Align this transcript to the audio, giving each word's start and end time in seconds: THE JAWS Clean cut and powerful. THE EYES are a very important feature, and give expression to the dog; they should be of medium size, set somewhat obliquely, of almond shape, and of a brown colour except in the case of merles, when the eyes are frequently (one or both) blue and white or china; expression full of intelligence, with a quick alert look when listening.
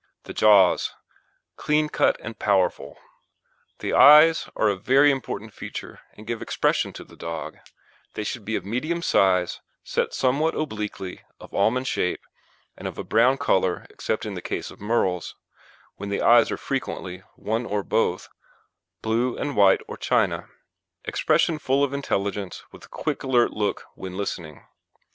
THE 0.23 0.33
JAWS 0.33 0.95
Clean 1.57 1.87
cut 1.87 2.17
and 2.21 2.39
powerful. 2.39 2.97
THE 3.77 3.93
EYES 3.93 4.49
are 4.55 4.67
a 4.67 4.75
very 4.75 5.11
important 5.11 5.53
feature, 5.53 5.99
and 6.13 6.25
give 6.25 6.41
expression 6.41 6.91
to 6.93 7.03
the 7.03 7.15
dog; 7.15 7.59
they 8.15 8.23
should 8.23 8.43
be 8.43 8.55
of 8.55 8.65
medium 8.65 9.03
size, 9.03 9.61
set 9.83 10.11
somewhat 10.15 10.55
obliquely, 10.55 11.21
of 11.39 11.53
almond 11.53 11.85
shape, 11.85 12.21
and 12.75 12.87
of 12.87 12.97
a 12.97 13.03
brown 13.03 13.37
colour 13.37 13.85
except 13.91 14.25
in 14.25 14.33
the 14.33 14.41
case 14.41 14.71
of 14.71 14.79
merles, 14.79 15.35
when 15.97 16.09
the 16.09 16.23
eyes 16.23 16.49
are 16.49 16.57
frequently 16.57 17.21
(one 17.35 17.67
or 17.67 17.83
both) 17.83 18.27
blue 19.03 19.37
and 19.37 19.55
white 19.55 19.81
or 19.87 19.97
china; 19.97 20.47
expression 21.05 21.59
full 21.59 21.83
of 21.83 21.93
intelligence, 21.93 22.63
with 22.71 22.85
a 22.85 22.89
quick 22.89 23.21
alert 23.21 23.51
look 23.51 23.85
when 23.93 24.17
listening. 24.17 24.65